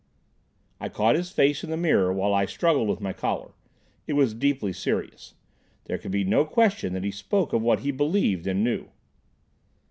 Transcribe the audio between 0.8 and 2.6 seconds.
caught his face in the mirror while I